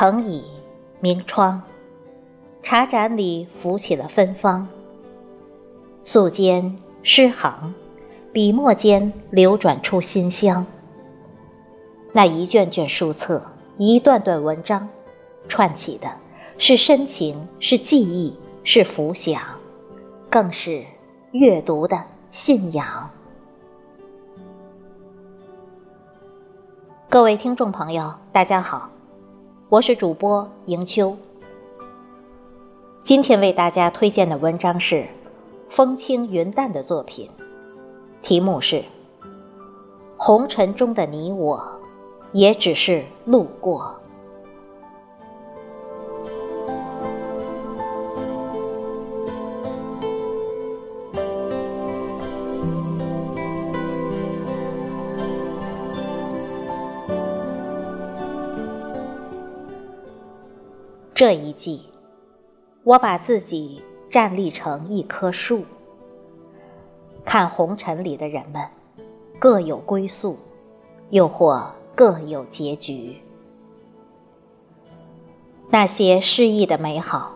[0.00, 0.44] 藤椅，
[1.00, 1.60] 明窗，
[2.62, 4.68] 茶盏里浮起了芬芳。
[6.04, 7.74] 素笺诗行，
[8.32, 10.64] 笔墨间流转出馨香。
[12.12, 13.44] 那一卷卷书册，
[13.76, 14.88] 一段段文章，
[15.48, 16.08] 串起的
[16.58, 19.42] 是深情，是记忆，是浮想，
[20.30, 20.84] 更是
[21.32, 23.10] 阅读的信仰。
[27.08, 28.88] 各位听众朋友，大家好，
[29.70, 31.14] 我是主播迎秋。
[33.02, 35.06] 今天为大家推荐的文章是
[35.68, 37.30] 风轻云淡的作品，
[38.22, 38.76] 题目是
[40.16, 41.58] 《红尘中的你我》。
[42.32, 43.94] 也只是路过。
[61.18, 61.82] 这一季，
[62.84, 65.64] 我把自己站立成一棵树，
[67.24, 68.64] 看红尘里的人们，
[69.36, 70.36] 各有归宿，
[71.10, 71.72] 又或。
[71.96, 73.16] 各有结局。
[75.68, 77.32] 那些诗意的美好，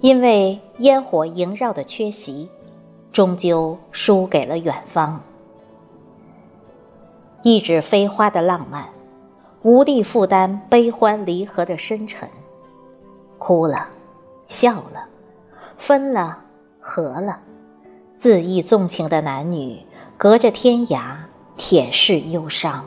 [0.00, 2.48] 因为烟火萦绕的缺席，
[3.10, 5.20] 终究输给了远方。
[7.42, 8.88] 一纸飞花的浪漫，
[9.62, 12.28] 无力负担悲欢离合的深沉。
[13.46, 13.86] 哭了，
[14.48, 15.06] 笑了，
[15.76, 16.38] 分了，
[16.80, 17.38] 合了，
[18.16, 19.84] 恣意纵情的男女，
[20.16, 21.14] 隔着天涯
[21.54, 22.82] 舔舐忧伤。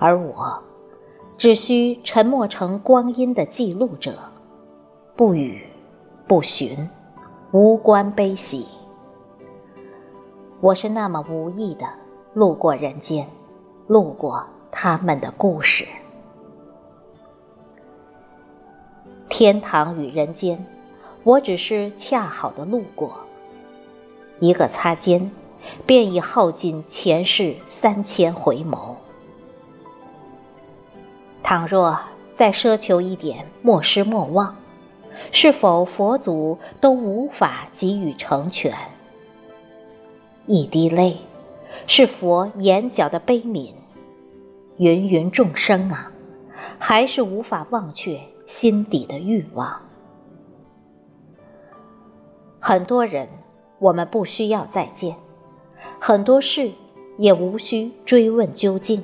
[0.00, 0.60] 而我，
[1.38, 4.18] 只需沉默成光阴的记录者，
[5.14, 5.64] 不语，
[6.26, 6.90] 不寻，
[7.52, 8.66] 无关悲喜。
[10.60, 11.86] 我是那么无意的
[12.34, 13.28] 路过人间，
[13.86, 15.86] 路过他们的故事。
[19.38, 20.64] 天堂与人间，
[21.22, 23.18] 我只是恰好的路过。
[24.40, 25.30] 一个擦肩，
[25.84, 28.94] 便已耗尽前世三千回眸。
[31.42, 32.00] 倘若
[32.34, 34.56] 再奢求一点莫失莫忘，
[35.30, 38.74] 是否佛祖都无法给予成全？
[40.46, 41.18] 一滴泪，
[41.86, 43.74] 是佛眼角的悲悯；
[44.78, 46.10] 芸芸众生啊，
[46.78, 49.80] 还是无法忘却心底的欲望。
[52.58, 53.28] 很多人，
[53.78, 55.14] 我们不需要再见；
[56.00, 56.72] 很多事，
[57.18, 59.02] 也无需追问究竟。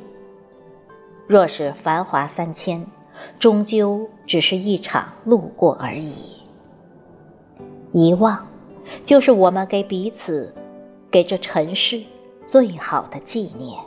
[1.26, 2.86] 若是繁华三千，
[3.38, 6.24] 终究只是一场路过而已。
[7.92, 8.46] 遗忘，
[9.04, 10.52] 就是我们给彼此，
[11.10, 12.02] 给这尘世
[12.44, 13.78] 最好的纪念。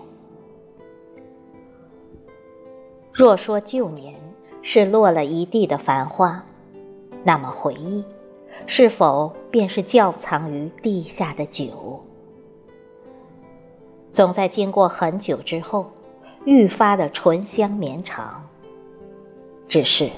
[3.12, 4.14] 若说旧年
[4.68, 6.44] 是落了一地的繁花，
[7.24, 8.04] 那么回忆，
[8.66, 12.04] 是否便是窖藏于地下的酒？
[14.12, 15.86] 总在经过很久之后。
[16.46, 18.48] 愈发的醇香绵长。
[19.68, 20.10] 只是，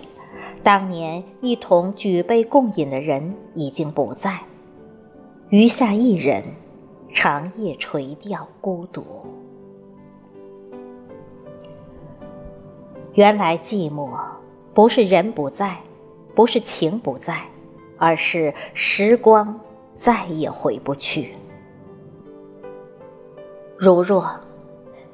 [0.61, 4.37] 当年一同举杯共饮的人已经不在，
[5.49, 6.43] 余下一人，
[7.13, 9.05] 长夜垂钓孤独。
[13.13, 14.11] 原来寂寞
[14.77, 15.75] 不是人不在，
[16.35, 17.41] 不是情不在，
[17.97, 19.59] 而是时光
[19.95, 21.33] 再也回不去。
[23.75, 24.39] 如若。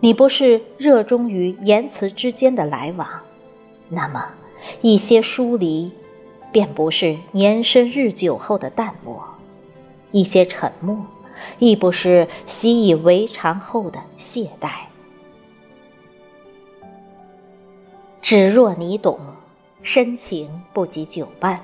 [0.02, 3.08] 你不是热衷于言辞之间的来往，
[3.88, 4.34] 那么
[4.82, 5.94] 一些疏离，
[6.52, 9.16] 便不是年深日久后的淡漠；
[10.12, 11.06] 一些沉默，
[11.58, 14.72] 亦不是习以为常后的懈怠。
[18.22, 19.18] 只若你懂，
[19.86, 21.60] 深情不及久伴，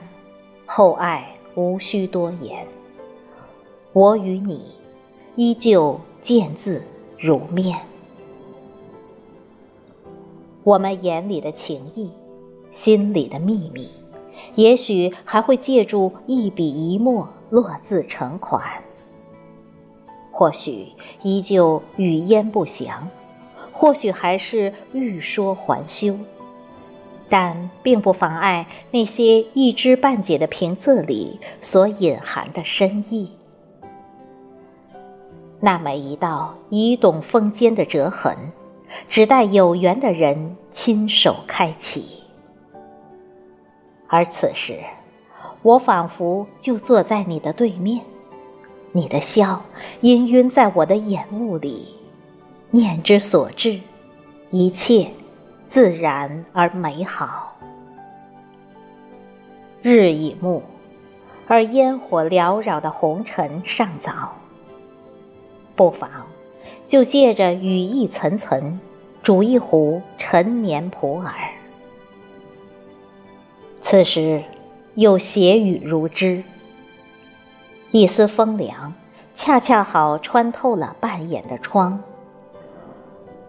[0.66, 1.26] 厚爱
[1.56, 2.68] 无需多言。
[3.94, 4.62] 我与你，
[5.38, 6.84] 依旧见字
[7.18, 7.80] 如面。
[10.66, 12.12] 我们眼里的情意，
[12.72, 13.90] 心里的秘密，
[14.56, 18.62] 也许还会借助一笔一墨落字成款。
[20.30, 20.90] 或许
[21.24, 23.08] 依旧语焉不详，
[23.72, 26.18] 或许还是欲说还休，
[27.30, 33.32] 但并不妨碍那些一知半解的平仄里所隐含的深意。
[35.60, 38.36] 那么一道移动风间的折痕。
[39.08, 42.24] 只待有缘的人亲手开启，
[44.08, 44.80] 而此时，
[45.62, 48.02] 我仿佛就坐在你的对面，
[48.92, 49.62] 你的笑
[50.02, 51.90] 氤氲在我的眼雾里，
[52.72, 53.80] 念之所至，
[54.50, 55.12] 一切
[55.70, 57.56] 自然而美好。
[59.84, 60.64] 日已暮，
[61.48, 64.34] 而烟火缭绕的红尘尚早，
[65.76, 66.10] 不妨
[66.88, 68.80] 就借着雨意层层，
[69.22, 71.34] 煮一壶陈年普洱。
[73.80, 74.44] 此时
[74.96, 76.44] 有斜雨如织，
[77.92, 78.96] 一丝风凉，
[79.36, 82.02] 恰恰好穿透了半掩的窗。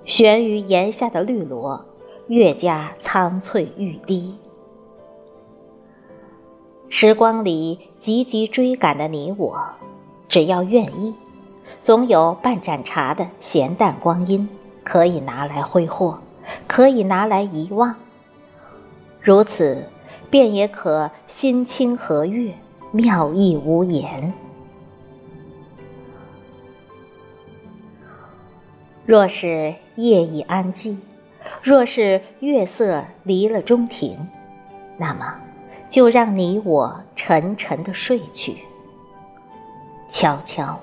[0.05, 1.87] 悬于檐下的绿萝，
[2.31, 4.37] 越加苍翠欲滴。
[6.88, 9.61] 时光里急急追赶的你我，
[10.29, 11.12] 只要愿意，
[11.81, 14.49] 总有半盏茶的闲淡光阴，
[14.85, 16.21] 可以拿来挥霍，
[16.69, 17.94] 可以拿来遗忘。
[19.21, 19.85] 如此。
[20.31, 22.55] 便也可心清和悦，
[22.93, 24.33] 妙意无言。
[29.05, 31.03] 若是夜已安静，
[31.62, 34.29] 若是月色离了中庭，
[34.97, 35.35] 那么
[35.89, 38.59] 就让你我沉沉的睡去。
[40.09, 40.81] 悄悄，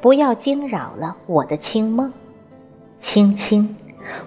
[0.00, 2.10] 不要惊扰了我的清梦；
[2.98, 3.74] 轻轻，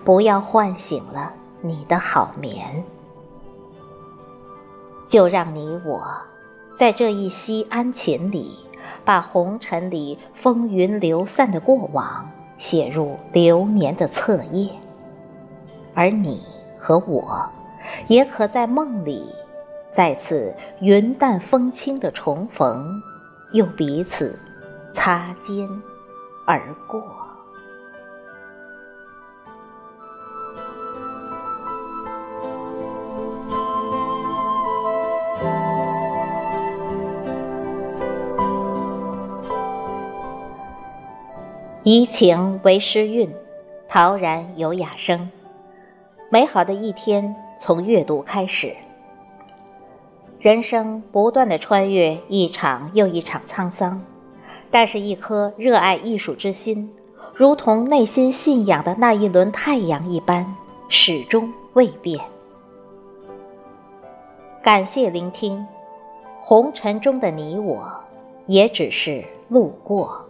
[0.04, 2.84] 不要唤醒了你的好眠。
[5.08, 6.04] 就让你我，
[6.78, 8.58] 在这一夕安寝里，
[9.06, 12.28] 把红尘里风云流散的过往
[12.58, 14.70] 写入流年的册页，
[15.96, 16.44] 而你
[16.78, 17.50] 和我，
[18.08, 19.34] 也可在梦里
[19.92, 23.02] 再次云淡风轻的重逢，
[23.54, 24.38] 又彼此
[24.92, 25.70] 擦肩
[26.46, 27.02] 而过。
[41.84, 43.34] 怡情为诗韵，
[43.88, 45.30] 陶然有雅声。
[46.30, 48.76] 美好的一天从阅读开始。
[50.40, 54.02] 人生不断的穿越一场又一场沧桑，
[54.72, 56.92] 但是，一颗热爱艺术之心，
[57.34, 60.56] 如同内心信仰的那一轮太阳一般，
[60.90, 62.20] 始终未变。
[64.64, 65.66] 感谢聆听，
[66.42, 67.88] 红尘中的你我，
[68.48, 70.25] 也只是路过。